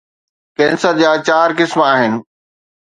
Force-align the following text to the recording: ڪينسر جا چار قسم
ڪينسر 0.57 0.93
جا 1.01 1.11
چار 1.27 1.49
قسم 1.57 1.79